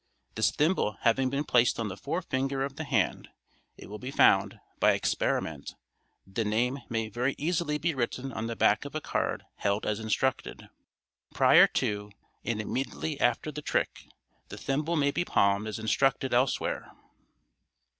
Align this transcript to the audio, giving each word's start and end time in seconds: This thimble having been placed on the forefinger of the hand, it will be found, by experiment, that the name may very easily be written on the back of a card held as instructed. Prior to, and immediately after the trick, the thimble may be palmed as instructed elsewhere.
This 0.33 0.49
thimble 0.49 0.97
having 1.01 1.29
been 1.29 1.43
placed 1.43 1.79
on 1.79 1.87
the 1.87 1.95
forefinger 1.95 2.63
of 2.63 2.75
the 2.75 2.85
hand, 2.85 3.29
it 3.77 3.87
will 3.87 3.99
be 3.99 4.09
found, 4.09 4.59
by 4.79 4.93
experiment, 4.93 5.75
that 6.25 6.33
the 6.43 6.43
name 6.43 6.79
may 6.89 7.07
very 7.07 7.35
easily 7.37 7.77
be 7.77 7.93
written 7.93 8.33
on 8.33 8.47
the 8.47 8.55
back 8.55 8.83
of 8.83 8.95
a 8.95 8.99
card 8.99 9.43
held 9.57 9.85
as 9.85 9.99
instructed. 9.99 10.69
Prior 11.35 11.67
to, 11.67 12.09
and 12.43 12.59
immediately 12.59 13.21
after 13.21 13.51
the 13.51 13.61
trick, 13.61 14.05
the 14.49 14.57
thimble 14.57 14.95
may 14.95 15.11
be 15.11 15.23
palmed 15.23 15.67
as 15.67 15.77
instructed 15.77 16.33
elsewhere. 16.33 16.91